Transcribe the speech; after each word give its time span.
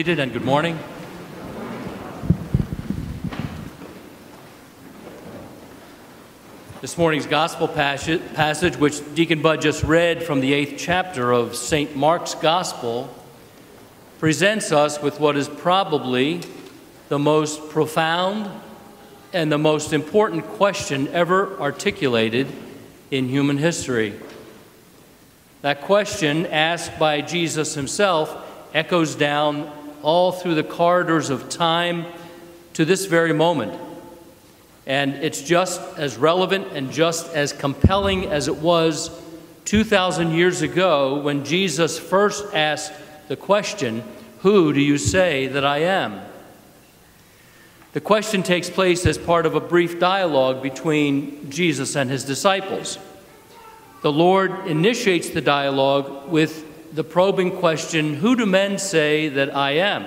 And 0.00 0.32
good 0.32 0.46
morning. 0.46 0.78
This 6.80 6.96
morning's 6.96 7.26
gospel 7.26 7.68
passage, 7.68 8.76
which 8.78 9.14
Deacon 9.14 9.42
Bud 9.42 9.60
just 9.60 9.82
read 9.82 10.22
from 10.22 10.40
the 10.40 10.54
eighth 10.54 10.76
chapter 10.78 11.30
of 11.32 11.54
St. 11.54 11.94
Mark's 11.94 12.34
Gospel, 12.34 13.14
presents 14.18 14.72
us 14.72 15.02
with 15.02 15.20
what 15.20 15.36
is 15.36 15.50
probably 15.50 16.40
the 17.10 17.18
most 17.18 17.68
profound 17.68 18.50
and 19.34 19.52
the 19.52 19.58
most 19.58 19.92
important 19.92 20.46
question 20.46 21.08
ever 21.08 21.60
articulated 21.60 22.46
in 23.10 23.28
human 23.28 23.58
history. 23.58 24.14
That 25.60 25.82
question, 25.82 26.46
asked 26.46 26.98
by 26.98 27.20
Jesus 27.20 27.74
himself, 27.74 28.46
echoes 28.72 29.14
down 29.14 29.70
all 30.02 30.32
through 30.32 30.54
the 30.54 30.62
corridors 30.64 31.30
of 31.30 31.48
time 31.48 32.06
to 32.74 32.84
this 32.84 33.06
very 33.06 33.32
moment. 33.32 33.72
And 34.86 35.14
it's 35.16 35.42
just 35.42 35.80
as 35.96 36.16
relevant 36.16 36.68
and 36.72 36.90
just 36.90 37.34
as 37.34 37.52
compelling 37.52 38.26
as 38.26 38.48
it 38.48 38.56
was 38.56 39.10
2,000 39.66 40.32
years 40.32 40.62
ago 40.62 41.20
when 41.20 41.44
Jesus 41.44 41.98
first 41.98 42.54
asked 42.54 42.92
the 43.28 43.36
question, 43.36 44.02
Who 44.40 44.72
do 44.72 44.80
you 44.80 44.98
say 44.98 45.46
that 45.48 45.64
I 45.64 45.78
am? 45.78 46.20
The 47.92 48.00
question 48.00 48.42
takes 48.42 48.70
place 48.70 49.04
as 49.04 49.18
part 49.18 49.46
of 49.46 49.54
a 49.54 49.60
brief 49.60 49.98
dialogue 49.98 50.62
between 50.62 51.50
Jesus 51.50 51.96
and 51.96 52.08
his 52.08 52.24
disciples. 52.24 52.98
The 54.02 54.12
Lord 54.12 54.66
initiates 54.66 55.30
the 55.30 55.40
dialogue 55.40 56.28
with 56.28 56.64
the 56.92 57.04
probing 57.04 57.56
question 57.56 58.14
Who 58.14 58.36
do 58.36 58.46
men 58.46 58.78
say 58.78 59.28
that 59.28 59.54
I 59.54 59.72
am? 59.72 60.06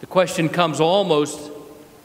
The 0.00 0.06
question 0.06 0.48
comes 0.48 0.80
almost 0.80 1.50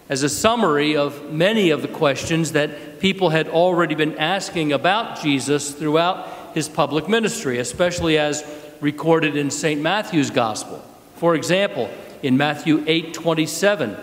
as 0.10 0.24
a 0.24 0.30
summary 0.30 0.96
of 0.96 1.32
many 1.32 1.70
of 1.70 1.82
the 1.82 1.88
questions 1.88 2.54
that 2.54 3.00
people 3.00 3.30
had 3.30 3.48
already 3.48 3.96
been 3.96 4.18
asking 4.18 4.72
about 4.74 5.22
Jesus 5.22 5.72
throughout 5.72 6.56
his 6.56 6.68
public 6.68 7.08
ministry, 7.08 7.60
especially 7.60 8.18
as 8.18 8.44
recorded 8.82 9.36
in 9.36 9.52
St. 9.52 9.80
Matthew's 9.80 10.32
Gospel. 10.32 10.84
For 11.16 11.36
example, 11.36 11.90
in 12.24 12.38
Matthew 12.38 12.84
8 12.88 13.14
27, 13.14 13.96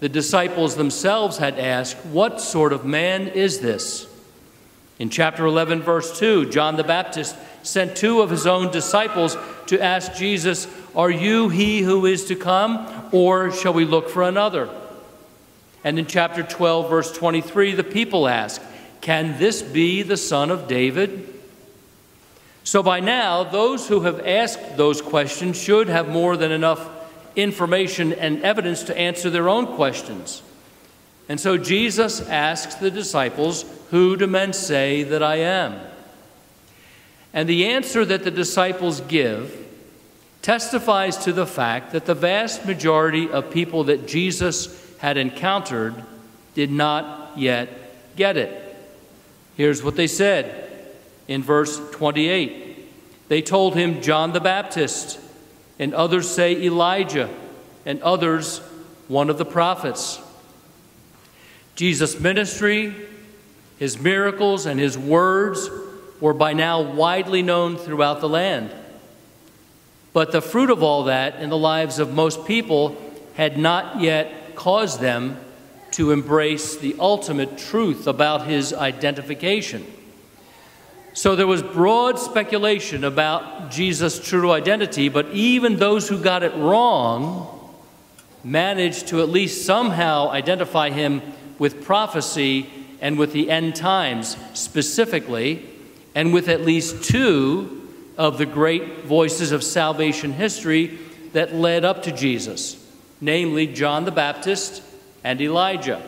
the 0.00 0.08
disciples 0.08 0.76
themselves 0.76 1.38
had 1.38 1.58
asked, 1.58 1.96
What 2.06 2.40
sort 2.40 2.72
of 2.72 2.84
man 2.84 3.28
is 3.28 3.60
this? 3.60 4.06
In 5.00 5.08
chapter 5.08 5.46
11, 5.46 5.80
verse 5.80 6.18
2, 6.18 6.50
John 6.50 6.76
the 6.76 6.84
Baptist 6.84 7.34
sent 7.62 7.96
two 7.96 8.20
of 8.20 8.28
his 8.28 8.46
own 8.46 8.70
disciples 8.70 9.34
to 9.68 9.82
ask 9.82 10.12
Jesus, 10.14 10.68
Are 10.94 11.10
you 11.10 11.48
he 11.48 11.80
who 11.80 12.04
is 12.04 12.26
to 12.26 12.36
come, 12.36 13.08
or 13.10 13.50
shall 13.50 13.72
we 13.72 13.86
look 13.86 14.10
for 14.10 14.22
another? 14.22 14.68
And 15.82 15.98
in 15.98 16.04
chapter 16.04 16.42
12, 16.42 16.90
verse 16.90 17.10
23, 17.12 17.72
the 17.72 17.82
people 17.82 18.28
ask, 18.28 18.60
Can 19.00 19.38
this 19.38 19.62
be 19.62 20.02
the 20.02 20.18
son 20.18 20.50
of 20.50 20.68
David? 20.68 21.32
So 22.62 22.82
by 22.82 23.00
now, 23.00 23.42
those 23.42 23.88
who 23.88 24.00
have 24.00 24.20
asked 24.26 24.76
those 24.76 25.00
questions 25.00 25.58
should 25.58 25.88
have 25.88 26.10
more 26.10 26.36
than 26.36 26.52
enough 26.52 26.86
information 27.36 28.12
and 28.12 28.42
evidence 28.42 28.82
to 28.82 28.98
answer 28.98 29.30
their 29.30 29.48
own 29.48 29.66
questions. 29.76 30.42
And 31.30 31.38
so 31.38 31.56
Jesus 31.56 32.20
asks 32.28 32.74
the 32.74 32.90
disciples, 32.90 33.64
Who 33.92 34.16
do 34.16 34.26
men 34.26 34.52
say 34.52 35.04
that 35.04 35.22
I 35.22 35.36
am? 35.36 35.80
And 37.32 37.48
the 37.48 37.66
answer 37.66 38.04
that 38.04 38.24
the 38.24 38.32
disciples 38.32 39.00
give 39.02 39.64
testifies 40.42 41.16
to 41.18 41.32
the 41.32 41.46
fact 41.46 41.92
that 41.92 42.06
the 42.06 42.16
vast 42.16 42.66
majority 42.66 43.30
of 43.30 43.52
people 43.52 43.84
that 43.84 44.08
Jesus 44.08 44.92
had 44.98 45.16
encountered 45.16 45.94
did 46.54 46.72
not 46.72 47.38
yet 47.38 48.16
get 48.16 48.36
it. 48.36 48.76
Here's 49.56 49.84
what 49.84 49.94
they 49.94 50.08
said 50.08 50.68
in 51.28 51.44
verse 51.44 51.78
28 51.92 53.28
They 53.28 53.40
told 53.40 53.76
him 53.76 54.02
John 54.02 54.32
the 54.32 54.40
Baptist, 54.40 55.20
and 55.78 55.94
others 55.94 56.28
say 56.28 56.60
Elijah, 56.60 57.30
and 57.86 58.02
others 58.02 58.58
one 59.06 59.30
of 59.30 59.38
the 59.38 59.44
prophets. 59.44 60.20
Jesus' 61.80 62.20
ministry, 62.20 62.94
his 63.78 63.98
miracles, 63.98 64.66
and 64.66 64.78
his 64.78 64.98
words 64.98 65.70
were 66.20 66.34
by 66.34 66.52
now 66.52 66.82
widely 66.82 67.40
known 67.40 67.78
throughout 67.78 68.20
the 68.20 68.28
land. 68.28 68.70
But 70.12 70.30
the 70.30 70.42
fruit 70.42 70.68
of 70.68 70.82
all 70.82 71.04
that 71.04 71.36
in 71.40 71.48
the 71.48 71.56
lives 71.56 71.98
of 71.98 72.12
most 72.12 72.44
people 72.44 72.98
had 73.32 73.56
not 73.56 73.98
yet 73.98 74.54
caused 74.56 75.00
them 75.00 75.38
to 75.92 76.10
embrace 76.10 76.76
the 76.76 76.96
ultimate 76.98 77.56
truth 77.56 78.06
about 78.06 78.46
his 78.46 78.74
identification. 78.74 79.86
So 81.14 81.34
there 81.34 81.46
was 81.46 81.62
broad 81.62 82.18
speculation 82.18 83.04
about 83.04 83.70
Jesus' 83.70 84.20
true 84.22 84.50
identity, 84.50 85.08
but 85.08 85.28
even 85.28 85.76
those 85.76 86.10
who 86.10 86.20
got 86.20 86.42
it 86.42 86.54
wrong 86.56 87.56
managed 88.42 89.08
to 89.08 89.20
at 89.20 89.28
least 89.28 89.66
somehow 89.66 90.30
identify 90.30 90.90
him 90.90 91.22
with 91.58 91.84
prophecy 91.84 92.68
and 93.00 93.18
with 93.18 93.32
the 93.32 93.50
end 93.50 93.74
times 93.74 94.36
specifically, 94.54 95.66
and 96.14 96.32
with 96.34 96.48
at 96.48 96.60
least 96.62 97.04
two 97.04 97.88
of 98.18 98.36
the 98.38 98.46
great 98.46 99.04
voices 99.04 99.52
of 99.52 99.64
salvation 99.64 100.32
history 100.32 100.98
that 101.32 101.54
led 101.54 101.84
up 101.84 102.02
to 102.02 102.12
Jesus, 102.12 102.76
namely 103.20 103.66
John 103.66 104.04
the 104.04 104.10
Baptist 104.10 104.82
and 105.24 105.40
Elijah. 105.40 106.02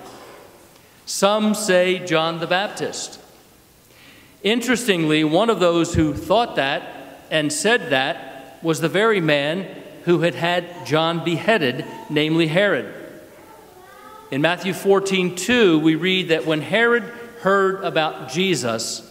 Some 1.06 1.54
say 1.54 2.04
John 2.04 2.40
the 2.40 2.46
Baptist. 2.46 3.20
Interestingly, 4.42 5.24
one 5.24 5.50
of 5.50 5.60
those 5.60 5.94
who 5.94 6.12
thought 6.12 6.56
that 6.56 6.82
and 7.30 7.52
said 7.52 7.90
that 7.90 8.58
was 8.62 8.80
the 8.80 8.88
very 8.88 9.20
man 9.20 9.81
who 10.04 10.20
had 10.20 10.34
had 10.34 10.86
John 10.86 11.24
beheaded, 11.24 11.84
namely 12.10 12.46
Herod. 12.46 12.92
In 14.30 14.40
Matthew 14.40 14.72
14, 14.72 15.36
2, 15.36 15.78
we 15.78 15.94
read 15.94 16.28
that 16.28 16.46
when 16.46 16.62
Herod 16.62 17.02
heard 17.42 17.84
about 17.84 18.30
Jesus, 18.30 19.08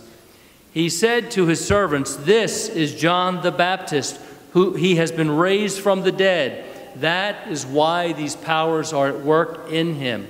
he 0.73 0.89
said 0.89 1.31
to 1.31 1.45
his 1.47 1.63
servants, 1.63 2.15
This 2.15 2.69
is 2.69 2.95
John 2.95 3.43
the 3.43 3.51
Baptist, 3.51 4.19
who 4.53 4.73
he 4.73 4.95
has 4.95 5.11
been 5.11 5.29
raised 5.29 5.79
from 5.79 6.01
the 6.01 6.11
dead. 6.11 6.65
That 6.97 7.49
is 7.49 7.65
why 7.65 8.13
these 8.13 8.35
powers 8.35 8.93
are 8.93 9.09
at 9.09 9.21
work 9.21 9.69
in 9.69 9.95
him. 9.95 10.27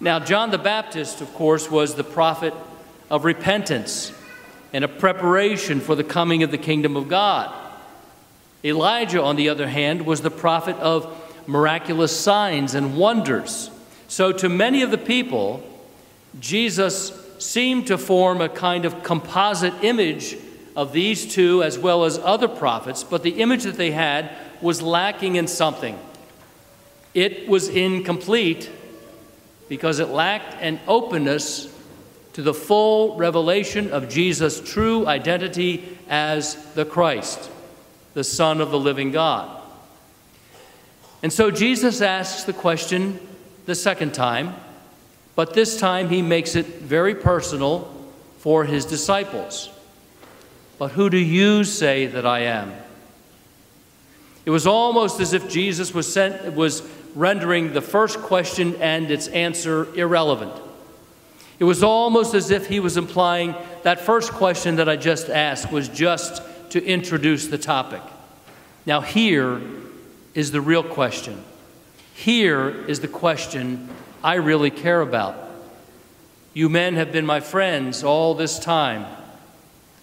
Now, 0.00 0.18
John 0.18 0.50
the 0.50 0.58
Baptist, 0.58 1.20
of 1.20 1.32
course, 1.34 1.70
was 1.70 1.94
the 1.94 2.04
prophet 2.04 2.52
of 3.10 3.24
repentance 3.24 4.12
and 4.72 4.84
a 4.84 4.88
preparation 4.88 5.80
for 5.80 5.94
the 5.94 6.04
coming 6.04 6.42
of 6.42 6.50
the 6.50 6.58
kingdom 6.58 6.96
of 6.96 7.08
God. 7.08 7.63
Elijah, 8.64 9.22
on 9.22 9.36
the 9.36 9.48
other 9.48 9.68
hand, 9.68 10.06
was 10.06 10.22
the 10.22 10.30
prophet 10.30 10.76
of 10.76 11.14
miraculous 11.46 12.18
signs 12.18 12.74
and 12.74 12.96
wonders. 12.96 13.70
So, 14.08 14.32
to 14.32 14.48
many 14.48 14.82
of 14.82 14.90
the 14.90 14.98
people, 14.98 15.62
Jesus 16.40 17.12
seemed 17.38 17.88
to 17.88 17.98
form 17.98 18.40
a 18.40 18.48
kind 18.48 18.84
of 18.84 19.02
composite 19.02 19.74
image 19.82 20.36
of 20.76 20.92
these 20.92 21.32
two 21.32 21.62
as 21.62 21.78
well 21.78 22.04
as 22.04 22.18
other 22.18 22.48
prophets, 22.48 23.04
but 23.04 23.22
the 23.22 23.40
image 23.40 23.64
that 23.64 23.76
they 23.76 23.90
had 23.90 24.30
was 24.60 24.82
lacking 24.82 25.36
in 25.36 25.46
something. 25.46 25.98
It 27.12 27.48
was 27.48 27.68
incomplete 27.68 28.70
because 29.68 29.98
it 29.98 30.08
lacked 30.08 30.54
an 30.60 30.80
openness 30.88 31.72
to 32.32 32.42
the 32.42 32.54
full 32.54 33.16
revelation 33.16 33.92
of 33.92 34.08
Jesus' 34.08 34.60
true 34.60 35.06
identity 35.06 35.96
as 36.08 36.56
the 36.74 36.84
Christ, 36.84 37.50
the 38.14 38.24
Son 38.24 38.60
of 38.60 38.70
the 38.70 38.78
living 38.78 39.10
God. 39.12 39.60
And 41.22 41.32
so 41.32 41.50
Jesus 41.50 42.00
asks 42.00 42.44
the 42.44 42.52
question 42.52 43.18
the 43.66 43.74
second 43.74 44.14
time, 44.14 44.54
but 45.34 45.54
this 45.54 45.78
time 45.78 46.08
he 46.08 46.22
makes 46.22 46.54
it 46.54 46.66
very 46.66 47.14
personal 47.14 47.90
for 48.38 48.64
his 48.64 48.84
disciples. 48.84 49.70
But 50.78 50.92
who 50.92 51.08
do 51.10 51.18
you 51.18 51.64
say 51.64 52.06
that 52.06 52.26
I 52.26 52.40
am? 52.40 52.72
It 54.44 54.50
was 54.50 54.66
almost 54.66 55.20
as 55.20 55.32
if 55.32 55.48
Jesus 55.48 55.94
was, 55.94 56.12
sent, 56.12 56.54
was 56.54 56.82
rendering 57.14 57.72
the 57.72 57.80
first 57.80 58.18
question 58.18 58.76
and 58.76 59.10
its 59.10 59.28
answer 59.28 59.88
irrelevant. 59.94 60.52
It 61.58 61.64
was 61.64 61.82
almost 61.82 62.34
as 62.34 62.50
if 62.50 62.66
he 62.66 62.80
was 62.80 62.96
implying 62.96 63.54
that 63.84 64.00
first 64.00 64.32
question 64.32 64.76
that 64.76 64.88
I 64.88 64.96
just 64.96 65.30
asked 65.30 65.72
was 65.72 65.88
just 65.88 66.42
to 66.74 66.84
introduce 66.84 67.46
the 67.46 67.56
topic. 67.56 68.02
Now, 68.84 69.00
here 69.00 69.60
is 70.34 70.50
the 70.50 70.60
real 70.60 70.82
question. 70.82 71.40
Here 72.14 72.68
is 72.68 72.98
the 72.98 73.06
question 73.06 73.88
I 74.24 74.34
really 74.34 74.72
care 74.72 75.00
about. 75.00 75.36
You 76.52 76.68
men 76.68 76.96
have 76.96 77.12
been 77.12 77.26
my 77.26 77.38
friends 77.38 78.02
all 78.02 78.34
this 78.34 78.58
time. 78.58 79.06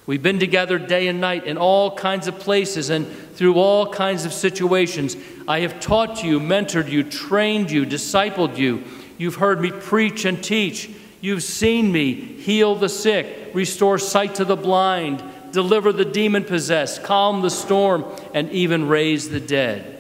We've 0.05 0.23
been 0.23 0.39
together 0.39 0.79
day 0.79 1.09
and 1.09 1.19
night 1.19 1.43
in 1.43 1.57
all 1.57 1.93
kinds 1.93 2.27
of 2.27 2.39
places 2.39 2.89
and 2.89 3.05
through 3.05 3.55
all 3.55 3.91
kinds 3.91 4.23
of 4.23 4.31
situations. 4.31 5.17
I 5.49 5.59
have 5.59 5.81
taught 5.81 6.23
you, 6.23 6.39
mentored 6.39 6.89
you, 6.89 7.03
trained 7.03 7.69
you, 7.69 7.85
discipled 7.85 8.55
you. 8.55 8.85
You've 9.17 9.35
heard 9.35 9.59
me 9.59 9.71
preach 9.71 10.23
and 10.23 10.41
teach. 10.41 10.89
You've 11.19 11.43
seen 11.43 11.91
me 11.91 12.13
heal 12.13 12.75
the 12.75 12.87
sick, 12.87 13.53
restore 13.53 13.99
sight 13.99 14.35
to 14.35 14.45
the 14.45 14.55
blind, 14.55 15.21
deliver 15.51 15.91
the 15.91 16.05
demon 16.05 16.43
possessed, 16.43 17.03
calm 17.03 17.41
the 17.41 17.49
storm, 17.49 18.05
and 18.33 18.49
even 18.51 18.87
raise 18.87 19.29
the 19.29 19.39
dead. 19.39 19.97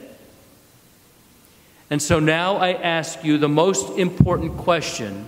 And 1.89 2.01
so 2.01 2.19
now 2.19 2.55
I 2.55 2.71
ask 2.71 3.23
you 3.23 3.37
the 3.37 3.49
most 3.49 3.97
important 3.97 4.57
question 4.57 5.25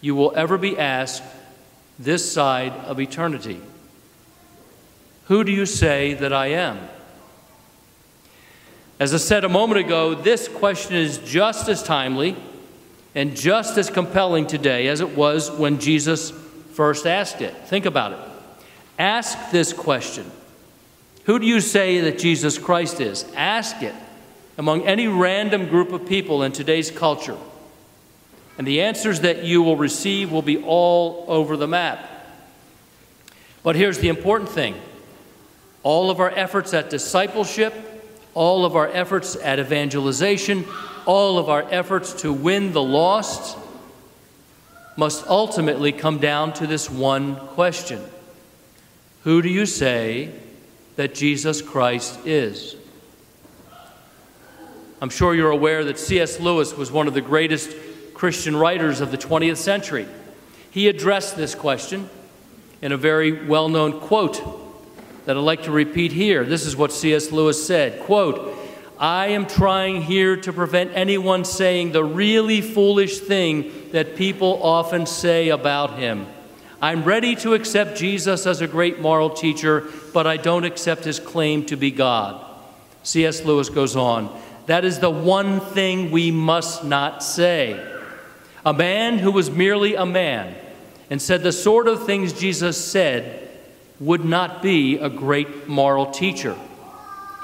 you 0.00 0.14
will 0.14 0.32
ever 0.36 0.58
be 0.58 0.78
asked 0.78 1.22
this 1.98 2.30
side 2.30 2.72
of 2.72 3.00
eternity 3.00 3.60
Who 5.24 5.42
do 5.42 5.50
you 5.50 5.64
say 5.64 6.12
that 6.14 6.32
I 6.32 6.48
am? 6.48 6.78
As 9.00 9.14
I 9.14 9.16
said 9.16 9.44
a 9.44 9.48
moment 9.48 9.80
ago, 9.80 10.14
this 10.14 10.48
question 10.48 10.94
is 10.94 11.18
just 11.18 11.68
as 11.68 11.82
timely 11.82 12.36
and 13.14 13.36
just 13.36 13.78
as 13.78 13.90
compelling 13.90 14.46
today 14.46 14.88
as 14.88 15.00
it 15.00 15.16
was 15.16 15.50
when 15.50 15.80
Jesus 15.80 16.30
first 16.74 17.06
asked 17.06 17.40
it. 17.40 17.54
Think 17.66 17.86
about 17.86 18.12
it. 18.12 18.33
Ask 18.98 19.50
this 19.50 19.72
question 19.72 20.30
Who 21.24 21.38
do 21.38 21.46
you 21.46 21.60
say 21.60 22.00
that 22.00 22.18
Jesus 22.18 22.58
Christ 22.58 23.00
is? 23.00 23.24
Ask 23.34 23.82
it 23.82 23.94
among 24.56 24.86
any 24.86 25.08
random 25.08 25.68
group 25.68 25.92
of 25.92 26.06
people 26.06 26.42
in 26.42 26.52
today's 26.52 26.90
culture. 26.90 27.36
And 28.56 28.66
the 28.66 28.82
answers 28.82 29.20
that 29.20 29.42
you 29.42 29.62
will 29.62 29.76
receive 29.76 30.30
will 30.30 30.42
be 30.42 30.62
all 30.62 31.24
over 31.26 31.56
the 31.56 31.66
map. 31.66 32.08
But 33.64 33.74
here's 33.74 33.98
the 33.98 34.08
important 34.08 34.50
thing 34.50 34.76
all 35.82 36.10
of 36.10 36.20
our 36.20 36.30
efforts 36.30 36.72
at 36.72 36.88
discipleship, 36.88 37.74
all 38.32 38.64
of 38.64 38.76
our 38.76 38.88
efforts 38.88 39.36
at 39.36 39.58
evangelization, 39.58 40.64
all 41.04 41.38
of 41.38 41.48
our 41.48 41.66
efforts 41.70 42.12
to 42.22 42.32
win 42.32 42.72
the 42.72 42.82
lost 42.82 43.58
must 44.96 45.26
ultimately 45.26 45.90
come 45.90 46.18
down 46.18 46.52
to 46.52 46.66
this 46.66 46.88
one 46.88 47.34
question 47.34 48.00
Who 49.24 49.40
do 49.40 49.48
you 49.48 49.64
say 49.64 50.30
that 50.96 51.14
Jesus 51.14 51.62
Christ 51.62 52.26
is? 52.26 52.76
I'm 55.00 55.08
sure 55.08 55.34
you're 55.34 55.50
aware 55.50 55.82
that 55.84 55.98
C.S. 55.98 56.40
Lewis 56.40 56.76
was 56.76 56.92
one 56.92 57.08
of 57.08 57.14
the 57.14 57.22
greatest 57.22 57.74
Christian 58.12 58.54
writers 58.54 59.00
of 59.00 59.10
the 59.10 59.18
20th 59.18 59.56
century. 59.56 60.06
He 60.70 60.88
addressed 60.88 61.36
this 61.36 61.54
question 61.54 62.08
in 62.82 62.92
a 62.92 62.98
very 62.98 63.46
well 63.46 63.70
known 63.70 63.98
quote 63.98 64.42
that 65.24 65.36
I'd 65.36 65.40
like 65.40 65.62
to 65.62 65.70
repeat 65.70 66.12
here. 66.12 66.44
This 66.44 66.66
is 66.66 66.76
what 66.76 66.92
C.S. 66.92 67.32
Lewis 67.32 67.66
said 67.66 68.00
quote, 68.00 68.58
I 68.98 69.28
am 69.28 69.46
trying 69.46 70.02
here 70.02 70.36
to 70.36 70.52
prevent 70.52 70.92
anyone 70.94 71.46
saying 71.46 71.92
the 71.92 72.04
really 72.04 72.60
foolish 72.60 73.20
thing 73.20 73.90
that 73.92 74.16
people 74.16 74.62
often 74.62 75.06
say 75.06 75.48
about 75.48 75.98
him. 75.98 76.26
I'm 76.84 77.02
ready 77.02 77.34
to 77.36 77.54
accept 77.54 77.96
Jesus 77.96 78.44
as 78.44 78.60
a 78.60 78.66
great 78.66 79.00
moral 79.00 79.30
teacher, 79.30 79.88
but 80.12 80.26
I 80.26 80.36
don't 80.36 80.64
accept 80.64 81.04
his 81.04 81.18
claim 81.18 81.64
to 81.64 81.76
be 81.76 81.90
God. 81.90 82.44
C.S. 83.04 83.42
Lewis 83.42 83.70
goes 83.70 83.96
on, 83.96 84.38
that 84.66 84.84
is 84.84 84.98
the 84.98 85.08
one 85.08 85.60
thing 85.60 86.10
we 86.10 86.30
must 86.30 86.84
not 86.84 87.22
say. 87.22 87.82
A 88.66 88.74
man 88.74 89.18
who 89.18 89.32
was 89.32 89.50
merely 89.50 89.94
a 89.94 90.04
man 90.04 90.54
and 91.08 91.22
said 91.22 91.42
the 91.42 91.52
sort 91.52 91.88
of 91.88 92.04
things 92.04 92.34
Jesus 92.34 92.76
said 92.76 93.48
would 93.98 94.26
not 94.26 94.60
be 94.60 94.98
a 94.98 95.08
great 95.08 95.66
moral 95.66 96.10
teacher. 96.10 96.54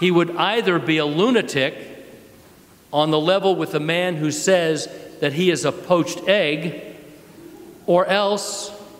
He 0.00 0.10
would 0.10 0.36
either 0.36 0.78
be 0.78 0.98
a 0.98 1.06
lunatic 1.06 1.78
on 2.92 3.10
the 3.10 3.18
level 3.18 3.56
with 3.56 3.74
a 3.74 3.80
man 3.80 4.16
who 4.16 4.32
says 4.32 4.86
that 5.20 5.32
he 5.32 5.50
is 5.50 5.64
a 5.64 5.72
poached 5.72 6.28
egg, 6.28 6.94
or 7.86 8.04
else 8.04 8.76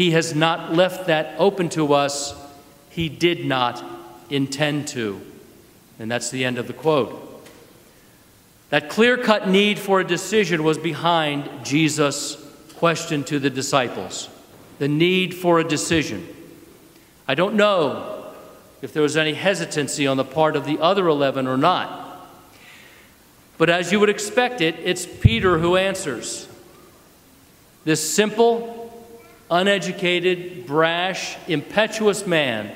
He 0.00 0.12
has 0.12 0.34
not 0.34 0.72
left 0.72 1.08
that 1.08 1.34
open 1.38 1.68
to 1.68 1.92
us. 1.92 2.34
He 2.88 3.10
did 3.10 3.44
not 3.44 3.84
intend 4.30 4.88
to. 4.88 5.20
And 5.98 6.10
that's 6.10 6.30
the 6.30 6.42
end 6.42 6.56
of 6.56 6.66
the 6.66 6.72
quote. 6.72 7.46
That 8.70 8.88
clear 8.88 9.18
cut 9.18 9.46
need 9.46 9.78
for 9.78 10.00
a 10.00 10.04
decision 10.06 10.64
was 10.64 10.78
behind 10.78 11.50
Jesus' 11.66 12.42
question 12.76 13.24
to 13.24 13.38
the 13.38 13.50
disciples 13.50 14.30
the 14.78 14.88
need 14.88 15.34
for 15.34 15.58
a 15.58 15.64
decision. 15.64 16.26
I 17.28 17.34
don't 17.34 17.56
know 17.56 18.32
if 18.80 18.94
there 18.94 19.02
was 19.02 19.18
any 19.18 19.34
hesitancy 19.34 20.06
on 20.06 20.16
the 20.16 20.24
part 20.24 20.56
of 20.56 20.64
the 20.64 20.78
other 20.78 21.08
11 21.08 21.46
or 21.46 21.58
not. 21.58 22.26
But 23.58 23.68
as 23.68 23.92
you 23.92 24.00
would 24.00 24.08
expect 24.08 24.62
it, 24.62 24.76
it's 24.82 25.04
Peter 25.04 25.58
who 25.58 25.76
answers. 25.76 26.48
This 27.84 28.14
simple, 28.14 28.79
uneducated, 29.50 30.66
brash, 30.66 31.36
impetuous 31.48 32.26
man 32.26 32.70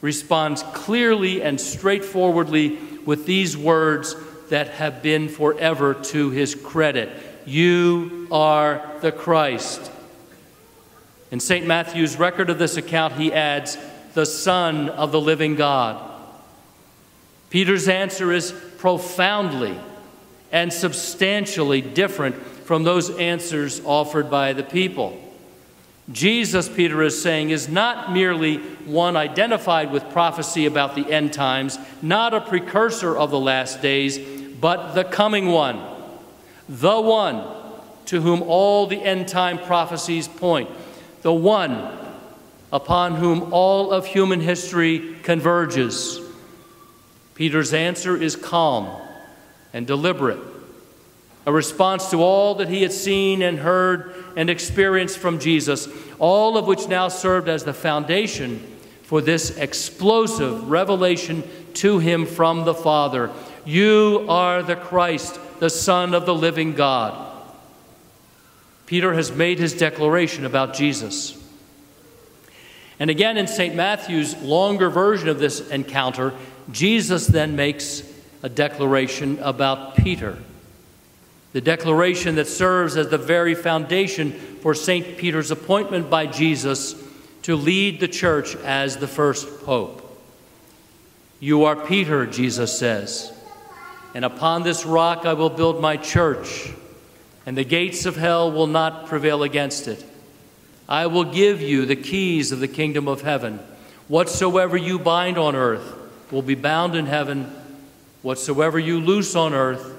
responds 0.00 0.62
clearly 0.62 1.42
and 1.42 1.60
straightforwardly 1.60 2.78
with 3.04 3.26
these 3.26 3.56
words 3.56 4.16
that 4.48 4.68
have 4.68 5.02
been 5.02 5.28
forever 5.28 5.94
to 5.94 6.30
his 6.30 6.54
credit 6.54 7.10
You 7.44 8.28
are 8.30 8.88
the 9.00 9.12
Christ. 9.12 9.90
In 11.30 11.40
St. 11.40 11.66
Matthew's 11.66 12.16
record 12.16 12.50
of 12.50 12.58
this 12.58 12.76
account, 12.76 13.14
he 13.14 13.32
adds, 13.32 13.76
the 14.14 14.26
Son 14.26 14.88
of 14.88 15.12
the 15.12 15.20
living 15.20 15.56
God. 15.56 16.00
Peter's 17.50 17.88
answer 17.88 18.32
is 18.32 18.52
profoundly 18.78 19.78
and 20.50 20.72
substantially 20.72 21.80
different 21.80 22.34
from 22.64 22.82
those 22.82 23.10
answers 23.18 23.80
offered 23.84 24.30
by 24.30 24.52
the 24.52 24.62
people. 24.62 25.20
Jesus, 26.12 26.68
Peter 26.68 27.02
is 27.02 27.20
saying, 27.20 27.50
is 27.50 27.68
not 27.68 28.12
merely 28.12 28.58
one 28.84 29.16
identified 29.16 29.90
with 29.90 30.08
prophecy 30.10 30.66
about 30.66 30.94
the 30.94 31.10
end 31.10 31.32
times, 31.32 31.78
not 32.00 32.32
a 32.32 32.40
precursor 32.40 33.16
of 33.16 33.30
the 33.30 33.40
last 33.40 33.82
days, 33.82 34.18
but 34.60 34.94
the 34.94 35.02
coming 35.04 35.46
one, 35.46 35.82
the 36.68 37.00
one 37.00 37.44
to 38.06 38.20
whom 38.20 38.42
all 38.42 38.86
the 38.86 39.02
end 39.02 39.26
time 39.26 39.58
prophecies 39.58 40.28
point 40.28 40.70
the 41.26 41.32
one 41.32 41.92
upon 42.72 43.16
whom 43.16 43.52
all 43.52 43.90
of 43.90 44.06
human 44.06 44.38
history 44.38 45.16
converges. 45.24 46.20
Peter's 47.34 47.72
answer 47.72 48.16
is 48.16 48.36
calm 48.36 48.88
and 49.72 49.86
deliberate, 49.86 50.38
a 51.46 51.52
response 51.52 52.10
to 52.10 52.20
all 52.22 52.56
that 52.56 52.68
he 52.68 52.82
had 52.82 52.92
seen 52.92 53.40
and 53.40 53.60
heard 53.60 54.12
and 54.34 54.50
experienced 54.50 55.18
from 55.18 55.38
Jesus, 55.38 55.88
all 56.18 56.58
of 56.58 56.66
which 56.66 56.88
now 56.88 57.08
served 57.08 57.48
as 57.48 57.62
the 57.62 57.72
foundation 57.72 58.58
for 59.02 59.20
this 59.20 59.56
explosive 59.56 60.68
revelation 60.68 61.44
to 61.74 62.00
him 62.00 62.26
from 62.26 62.64
the 62.64 62.74
Father. 62.74 63.30
You 63.64 64.26
are 64.28 64.62
the 64.64 64.74
Christ, 64.74 65.38
the 65.60 65.70
Son 65.70 66.14
of 66.14 66.26
the 66.26 66.34
living 66.34 66.74
God. 66.74 67.22
Peter 68.86 69.14
has 69.14 69.30
made 69.30 69.60
his 69.60 69.72
declaration 69.72 70.44
about 70.44 70.74
Jesus. 70.74 71.40
And 72.98 73.10
again, 73.10 73.36
in 73.36 73.46
St. 73.46 73.74
Matthew's 73.74 74.36
longer 74.38 74.90
version 74.90 75.28
of 75.28 75.38
this 75.38 75.68
encounter, 75.68 76.32
Jesus 76.72 77.26
then 77.26 77.54
makes 77.54 78.02
a 78.42 78.48
declaration 78.48 79.38
about 79.40 79.96
Peter. 79.96 80.38
The 81.56 81.62
declaration 81.62 82.34
that 82.34 82.48
serves 82.48 82.98
as 82.98 83.08
the 83.08 83.16
very 83.16 83.54
foundation 83.54 84.32
for 84.60 84.74
St. 84.74 85.16
Peter's 85.16 85.50
appointment 85.50 86.10
by 86.10 86.26
Jesus 86.26 86.94
to 87.44 87.56
lead 87.56 87.98
the 87.98 88.08
church 88.08 88.54
as 88.56 88.98
the 88.98 89.08
first 89.08 89.64
pope. 89.64 90.02
You 91.40 91.64
are 91.64 91.74
Peter, 91.74 92.26
Jesus 92.26 92.78
says, 92.78 93.32
and 94.14 94.22
upon 94.22 94.64
this 94.64 94.84
rock 94.84 95.24
I 95.24 95.32
will 95.32 95.48
build 95.48 95.80
my 95.80 95.96
church 95.96 96.68
and 97.46 97.56
the 97.56 97.64
gates 97.64 98.04
of 98.04 98.16
hell 98.16 98.52
will 98.52 98.66
not 98.66 99.06
prevail 99.06 99.42
against 99.42 99.88
it. 99.88 100.04
I 100.86 101.06
will 101.06 101.24
give 101.24 101.62
you 101.62 101.86
the 101.86 101.96
keys 101.96 102.52
of 102.52 102.60
the 102.60 102.68
kingdom 102.68 103.08
of 103.08 103.22
heaven. 103.22 103.60
Whatsoever 104.08 104.76
you 104.76 104.98
bind 104.98 105.38
on 105.38 105.56
earth 105.56 105.96
will 106.30 106.42
be 106.42 106.54
bound 106.54 106.94
in 106.94 107.06
heaven. 107.06 107.50
Whatsoever 108.20 108.78
you 108.78 109.00
loose 109.00 109.34
on 109.34 109.54
earth 109.54 109.95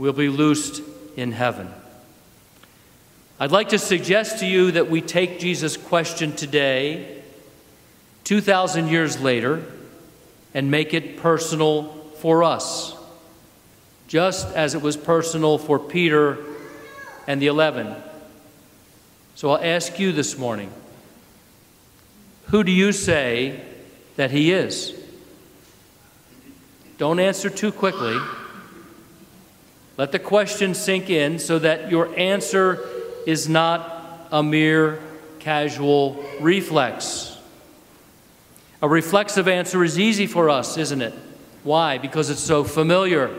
will 0.00 0.14
be 0.14 0.30
loosed 0.30 0.82
in 1.14 1.30
heaven. 1.30 1.68
I'd 3.38 3.52
like 3.52 3.68
to 3.68 3.78
suggest 3.78 4.38
to 4.38 4.46
you 4.46 4.70
that 4.70 4.88
we 4.88 5.02
take 5.02 5.38
Jesus' 5.38 5.76
question 5.76 6.34
today, 6.34 7.22
2,000 8.24 8.88
years 8.88 9.20
later, 9.20 9.62
and 10.54 10.70
make 10.70 10.94
it 10.94 11.18
personal 11.18 11.92
for 12.16 12.42
us, 12.42 12.96
just 14.08 14.48
as 14.56 14.74
it 14.74 14.80
was 14.80 14.96
personal 14.96 15.58
for 15.58 15.78
Peter 15.78 16.38
and 17.26 17.42
the 17.42 17.48
eleven. 17.48 17.94
So 19.34 19.50
I'll 19.50 19.62
ask 19.62 19.98
you 19.98 20.12
this 20.12 20.38
morning 20.38 20.72
who 22.46 22.64
do 22.64 22.72
you 22.72 22.92
say 22.92 23.60
that 24.16 24.30
he 24.30 24.50
is? 24.50 24.94
Don't 26.96 27.20
answer 27.20 27.50
too 27.50 27.70
quickly. 27.70 28.18
Let 30.00 30.12
the 30.12 30.18
question 30.18 30.72
sink 30.72 31.10
in 31.10 31.38
so 31.38 31.58
that 31.58 31.90
your 31.90 32.18
answer 32.18 32.88
is 33.26 33.50
not 33.50 34.28
a 34.32 34.42
mere 34.42 34.98
casual 35.40 36.24
reflex. 36.40 37.36
A 38.80 38.88
reflexive 38.88 39.46
answer 39.46 39.84
is 39.84 39.98
easy 39.98 40.26
for 40.26 40.48
us, 40.48 40.78
isn't 40.78 41.02
it? 41.02 41.12
Why? 41.64 41.98
Because 41.98 42.30
it's 42.30 42.40
so 42.40 42.64
familiar. 42.64 43.30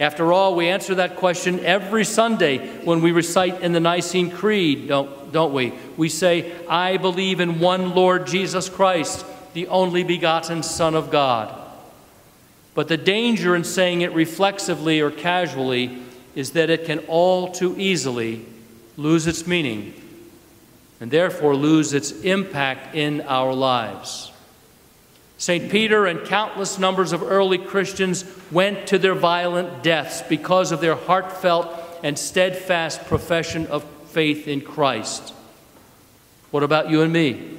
After 0.00 0.32
all, 0.32 0.56
we 0.56 0.66
answer 0.66 0.94
that 0.94 1.16
question 1.16 1.60
every 1.60 2.06
Sunday 2.06 2.66
when 2.82 3.02
we 3.02 3.12
recite 3.12 3.60
in 3.60 3.72
the 3.72 3.80
Nicene 3.80 4.30
Creed, 4.30 4.88
don't, 4.88 5.30
don't 5.30 5.52
we? 5.52 5.74
We 5.98 6.08
say, 6.08 6.54
I 6.68 6.96
believe 6.96 7.40
in 7.40 7.60
one 7.60 7.94
Lord 7.94 8.26
Jesus 8.26 8.70
Christ, 8.70 9.26
the 9.52 9.66
only 9.66 10.04
begotten 10.04 10.62
Son 10.62 10.94
of 10.94 11.10
God. 11.10 11.57
But 12.78 12.86
the 12.86 12.96
danger 12.96 13.56
in 13.56 13.64
saying 13.64 14.02
it 14.02 14.12
reflexively 14.12 15.00
or 15.00 15.10
casually 15.10 16.00
is 16.36 16.52
that 16.52 16.70
it 16.70 16.84
can 16.84 17.00
all 17.08 17.50
too 17.50 17.74
easily 17.76 18.46
lose 18.96 19.26
its 19.26 19.48
meaning 19.48 19.94
and 21.00 21.10
therefore 21.10 21.56
lose 21.56 21.92
its 21.92 22.12
impact 22.20 22.94
in 22.94 23.22
our 23.22 23.52
lives. 23.52 24.30
St. 25.38 25.68
Peter 25.72 26.06
and 26.06 26.24
countless 26.24 26.78
numbers 26.78 27.10
of 27.10 27.20
early 27.20 27.58
Christians 27.58 28.24
went 28.52 28.86
to 28.86 28.96
their 28.96 29.16
violent 29.16 29.82
deaths 29.82 30.22
because 30.22 30.70
of 30.70 30.80
their 30.80 30.94
heartfelt 30.94 31.74
and 32.04 32.16
steadfast 32.16 33.06
profession 33.06 33.66
of 33.66 33.82
faith 34.10 34.46
in 34.46 34.60
Christ. 34.60 35.34
What 36.52 36.62
about 36.62 36.90
you 36.90 37.02
and 37.02 37.12
me? 37.12 37.58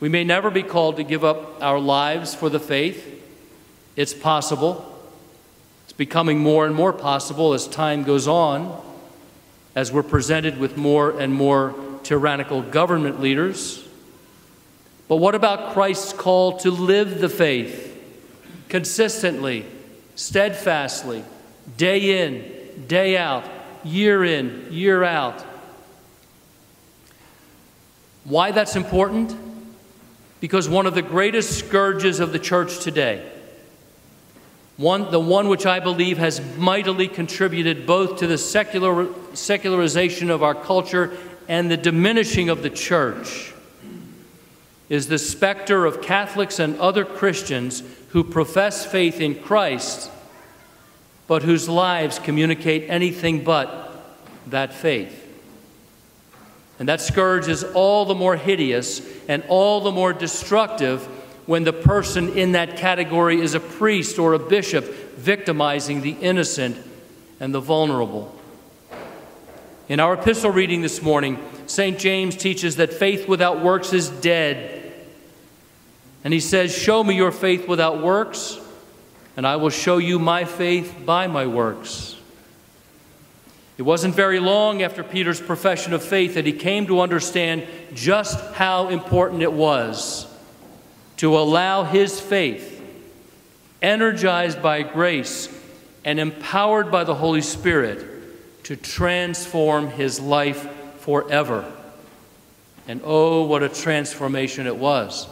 We 0.00 0.08
may 0.08 0.24
never 0.24 0.50
be 0.50 0.62
called 0.62 0.96
to 0.96 1.04
give 1.04 1.22
up 1.22 1.62
our 1.62 1.78
lives 1.78 2.34
for 2.34 2.48
the 2.48 2.58
faith. 2.58 3.18
It's 3.96 4.14
possible. 4.14 4.86
It's 5.84 5.92
becoming 5.92 6.38
more 6.38 6.66
and 6.66 6.74
more 6.74 6.92
possible 6.92 7.52
as 7.52 7.66
time 7.66 8.04
goes 8.04 8.28
on, 8.28 8.80
as 9.74 9.92
we're 9.92 10.02
presented 10.02 10.58
with 10.58 10.76
more 10.76 11.18
and 11.18 11.34
more 11.34 11.74
tyrannical 12.02 12.62
government 12.62 13.20
leaders. 13.20 13.86
But 15.08 15.16
what 15.16 15.34
about 15.34 15.72
Christ's 15.72 16.12
call 16.12 16.58
to 16.58 16.70
live 16.70 17.20
the 17.20 17.28
faith 17.28 17.88
consistently, 18.68 19.66
steadfastly, 20.14 21.24
day 21.76 22.24
in, 22.24 22.86
day 22.86 23.16
out, 23.16 23.44
year 23.82 24.24
in, 24.24 24.68
year 24.70 25.02
out? 25.02 25.44
Why 28.24 28.52
that's 28.52 28.76
important? 28.76 29.36
Because 30.38 30.68
one 30.68 30.86
of 30.86 30.94
the 30.94 31.02
greatest 31.02 31.58
scourges 31.58 32.20
of 32.20 32.32
the 32.32 32.38
church 32.38 32.78
today, 32.78 33.28
one, 34.80 35.10
the 35.10 35.20
one 35.20 35.48
which 35.48 35.66
I 35.66 35.78
believe 35.78 36.16
has 36.16 36.40
mightily 36.56 37.06
contributed 37.06 37.86
both 37.86 38.20
to 38.20 38.26
the 38.26 38.38
secular, 38.38 39.08
secularization 39.34 40.30
of 40.30 40.42
our 40.42 40.54
culture 40.54 41.18
and 41.48 41.70
the 41.70 41.76
diminishing 41.76 42.48
of 42.48 42.62
the 42.62 42.70
church 42.70 43.52
is 44.88 45.06
the 45.06 45.18
specter 45.18 45.84
of 45.84 46.00
Catholics 46.00 46.58
and 46.58 46.80
other 46.80 47.04
Christians 47.04 47.82
who 48.08 48.24
profess 48.24 48.86
faith 48.86 49.20
in 49.20 49.34
Christ, 49.34 50.10
but 51.26 51.42
whose 51.42 51.68
lives 51.68 52.18
communicate 52.18 52.88
anything 52.88 53.44
but 53.44 54.02
that 54.46 54.72
faith. 54.72 55.16
And 56.78 56.88
that 56.88 57.02
scourge 57.02 57.48
is 57.48 57.64
all 57.64 58.06
the 58.06 58.14
more 58.14 58.36
hideous 58.36 59.02
and 59.28 59.44
all 59.46 59.82
the 59.82 59.92
more 59.92 60.14
destructive 60.14 61.06
when 61.50 61.64
the 61.64 61.72
person 61.72 62.38
in 62.38 62.52
that 62.52 62.76
category 62.76 63.40
is 63.40 63.54
a 63.54 63.58
priest 63.58 64.20
or 64.20 64.34
a 64.34 64.38
bishop 64.38 64.84
victimizing 65.16 66.00
the 66.00 66.12
innocent 66.20 66.76
and 67.40 67.52
the 67.52 67.58
vulnerable. 67.58 68.32
In 69.88 69.98
our 69.98 70.14
epistle 70.14 70.52
reading 70.52 70.80
this 70.80 71.02
morning, 71.02 71.40
St. 71.66 71.98
James 71.98 72.36
teaches 72.36 72.76
that 72.76 72.92
faith 72.92 73.26
without 73.26 73.64
works 73.64 73.92
is 73.92 74.10
dead. 74.10 74.92
And 76.22 76.32
he 76.32 76.38
says, 76.38 76.72
Show 76.72 77.02
me 77.02 77.16
your 77.16 77.32
faith 77.32 77.66
without 77.66 78.00
works, 78.00 78.56
and 79.36 79.44
I 79.44 79.56
will 79.56 79.70
show 79.70 79.98
you 79.98 80.20
my 80.20 80.44
faith 80.44 81.02
by 81.04 81.26
my 81.26 81.48
works. 81.48 82.14
It 83.76 83.82
wasn't 83.82 84.14
very 84.14 84.38
long 84.38 84.82
after 84.82 85.02
Peter's 85.02 85.40
profession 85.40 85.94
of 85.94 86.04
faith 86.04 86.34
that 86.34 86.46
he 86.46 86.52
came 86.52 86.86
to 86.86 87.00
understand 87.00 87.66
just 87.92 88.38
how 88.54 88.86
important 88.88 89.42
it 89.42 89.52
was 89.52 90.29
to 91.20 91.38
allow 91.38 91.84
his 91.84 92.18
faith, 92.18 92.82
energized 93.82 94.62
by 94.62 94.80
grace 94.80 95.50
and 96.02 96.18
empowered 96.18 96.90
by 96.90 97.04
the 97.04 97.14
Holy 97.14 97.42
Spirit, 97.42 98.06
to 98.64 98.74
transform 98.74 99.90
his 99.90 100.18
life 100.18 100.66
forever. 101.00 101.70
And 102.88 103.02
oh, 103.04 103.44
what 103.44 103.62
a 103.62 103.68
transformation 103.68 104.66
it 104.66 104.78
was. 104.78 105.28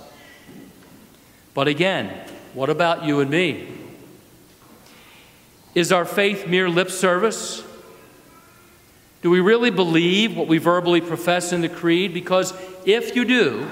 But 1.55 1.69
again, 1.69 2.13
what 2.53 2.69
about 2.69 3.07
you 3.07 3.21
and 3.21 3.31
me? 3.31 3.67
Is 5.75 5.91
our 5.91 6.05
faith 6.05 6.47
mere 6.47 6.69
lip 6.69 6.91
service? 6.91 7.65
Do 9.23 9.31
we 9.31 9.41
really 9.41 9.71
believe 9.71 10.37
what 10.37 10.49
we 10.49 10.59
verbally 10.59 11.01
profess 11.01 11.51
in 11.51 11.63
the 11.63 11.69
Creed? 11.71 12.13
Because 12.13 12.53
if 12.85 13.17
you 13.17 13.25
do, 13.25 13.67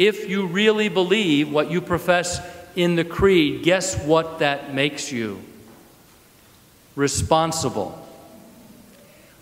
if 0.00 0.28
you 0.28 0.46
really 0.46 0.88
believe 0.88 1.52
what 1.52 1.70
you 1.70 1.80
profess 1.80 2.40
in 2.74 2.96
the 2.96 3.04
Creed, 3.04 3.62
guess 3.62 4.02
what 4.04 4.38
that 4.38 4.74
makes 4.74 5.12
you? 5.12 5.42
Responsible 6.96 8.00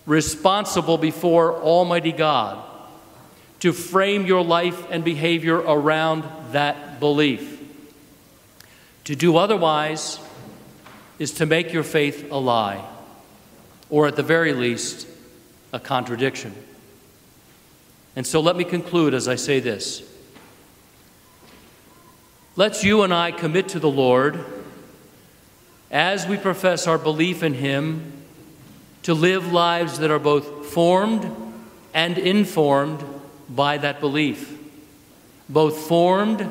responsible 0.08 0.96
before 0.96 1.54
Almighty 1.56 2.12
God 2.12 2.64
to 3.60 3.72
frame 3.72 4.24
your 4.24 4.42
life 4.42 4.90
and 4.90 5.04
behavior 5.04 5.56
around 5.58 6.24
that 6.52 6.98
belief. 6.98 7.62
To 9.04 9.14
do 9.14 9.36
otherwise 9.36 10.18
is 11.18 11.32
to 11.32 11.46
make 11.46 11.72
your 11.72 11.82
faith 11.82 12.30
a 12.32 12.38
lie, 12.38 12.82
or 13.90 14.06
at 14.06 14.16
the 14.16 14.22
very 14.22 14.54
least, 14.54 15.06
a 15.72 15.78
contradiction. 15.78 16.54
And 18.16 18.26
so 18.26 18.40
let 18.40 18.56
me 18.56 18.64
conclude 18.64 19.12
as 19.12 19.28
I 19.28 19.34
say 19.34 19.60
this. 19.60 20.02
Let's 22.58 22.82
you 22.82 23.02
and 23.02 23.14
I 23.14 23.30
commit 23.30 23.68
to 23.68 23.78
the 23.78 23.88
Lord 23.88 24.44
as 25.92 26.26
we 26.26 26.36
profess 26.36 26.88
our 26.88 26.98
belief 26.98 27.44
in 27.44 27.54
Him 27.54 28.12
to 29.04 29.14
live 29.14 29.52
lives 29.52 30.00
that 30.00 30.10
are 30.10 30.18
both 30.18 30.66
formed 30.66 31.30
and 31.94 32.18
informed 32.18 33.04
by 33.48 33.78
that 33.78 34.00
belief, 34.00 34.58
both 35.48 35.86
formed 35.86 36.50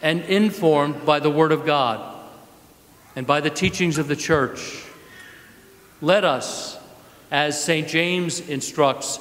and 0.00 0.22
informed 0.22 1.04
by 1.04 1.20
the 1.20 1.28
Word 1.28 1.52
of 1.52 1.66
God 1.66 2.18
and 3.14 3.26
by 3.26 3.42
the 3.42 3.50
teachings 3.50 3.98
of 3.98 4.08
the 4.08 4.16
church. 4.16 4.86
Let 6.00 6.24
us, 6.24 6.78
as 7.30 7.62
St. 7.62 7.86
James 7.86 8.40
instructs, 8.40 9.20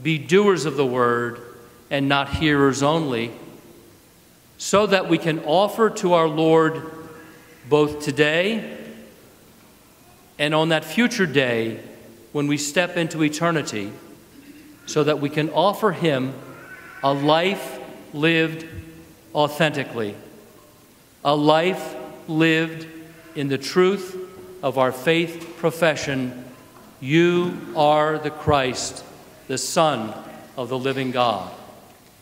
be 0.00 0.18
doers 0.18 0.66
of 0.66 0.76
the 0.76 0.86
Word 0.86 1.42
and 1.90 2.08
not 2.08 2.28
hearers 2.28 2.80
only, 2.80 3.32
so 4.58 4.86
that 4.86 5.08
we 5.08 5.16
can 5.16 5.38
offer 5.44 5.88
to 5.88 6.12
our 6.14 6.28
Lord 6.28 6.82
both 7.68 8.04
today 8.04 8.76
and 10.38 10.54
on 10.54 10.70
that 10.70 10.84
future 10.84 11.26
day 11.26 11.80
when 12.32 12.46
we 12.48 12.58
step 12.58 12.96
into 12.96 13.22
eternity 13.22 13.92
so 14.86 15.04
that 15.04 15.20
we 15.20 15.28
can 15.28 15.50
offer 15.50 15.92
Him 15.92 16.34
a 17.02 17.12
life 17.12 17.78
lived 18.12 18.66
authentically, 19.34 20.16
a 21.24 21.34
life 21.36 21.94
lived 22.26 22.86
in 23.36 23.48
the 23.48 23.58
truth 23.58 24.16
of 24.62 24.78
our 24.78 24.90
faith 24.90 25.56
profession. 25.58 26.44
You 27.00 27.56
are 27.76 28.18
the 28.18 28.30
Christ, 28.30 29.04
the 29.46 29.58
Son 29.58 30.12
of 30.56 30.68
the 30.68 30.78
living 30.78 31.12
God. 31.12 31.52